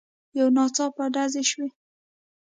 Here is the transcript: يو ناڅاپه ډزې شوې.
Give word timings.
يو 0.37 0.47
ناڅاپه 0.55 1.03
ډزې 1.13 1.43
شوې. 1.49 1.67